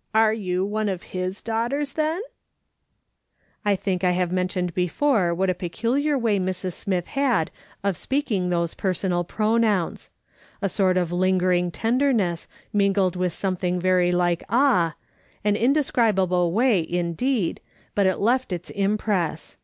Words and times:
"You 0.16 0.64
are 0.64 0.66
one 0.66 0.88
of 0.88 1.02
his 1.14 1.40
daughters, 1.40 1.92
then?" 1.92 2.20
I 3.64 3.76
think 3.76 4.02
I 4.02 4.10
have 4.10 4.32
mentioned 4.32 4.74
before 4.74 5.32
what 5.32 5.48
a 5.48 5.54
peculiar 5.54 6.18
way 6.18 6.40
Mrs. 6.40 6.72
Smith 6.72 7.06
had 7.06 7.52
of 7.84 7.96
speaking 7.96 8.50
those 8.50 8.74
personal 8.74 9.24
jDronouns. 9.24 10.08
A 10.60 10.68
sort 10.68 10.96
of 10.96 11.12
lingering 11.12 11.70
tenderness, 11.70 12.48
mingled 12.72 13.14
with 13.14 13.32
something 13.32 13.78
very 13.78 14.10
like 14.10 14.42
awe— 14.48 14.96
an 15.44 15.54
indescribable 15.54 16.50
way, 16.50 16.80
indeed, 16.90 17.60
but 17.94 18.06
it 18.06 18.18
left 18.18 18.52
its 18.52 18.70
impress. 18.70 19.56